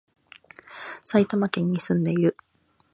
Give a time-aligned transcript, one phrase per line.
[1.05, 2.35] 埼玉県に、住んでいる